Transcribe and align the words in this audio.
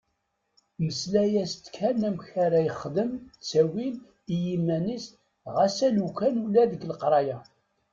Mmeslay-as-d 0.81 1.65
kan 1.75 1.99
amek 2.07 2.27
ara 2.45 2.59
yexdem 2.65 3.11
ttawil 3.37 3.95
i 4.33 4.35
yiman-is 4.43 5.05
ɣas 5.55 5.77
alukan 5.87 6.35
ula 6.45 6.63
deg 6.71 6.81
leqraya. 6.89 7.37